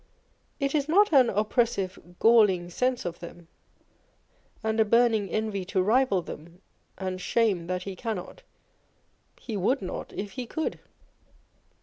It 0.59 0.73
is 0.73 0.89
net 0.89 1.11
an 1.13 1.29
oppressive, 1.29 1.99
falling 2.19 2.71
sense 2.71 3.05
of 3.05 3.19
them, 3.19 3.47
and 4.63 4.79
a 4.79 4.83
burning 4.83 5.29
envy 5.29 5.63
to 5.65 5.79
rival 5.83 6.23
them, 6.23 6.59
and 6.97 7.21
shame 7.21 7.67
that 7.67 7.83
he 7.83 7.95
cannot 7.95 8.37
â€" 8.37 9.39
he 9.41 9.55
would 9.55 9.79
not, 9.83 10.11
if 10.11 10.31
he 10.31 10.47
could. 10.47 10.79